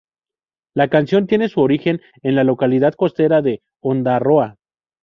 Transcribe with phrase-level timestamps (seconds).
[0.73, 4.55] La canción tiene su origen en la localidad costera de Ondarroa.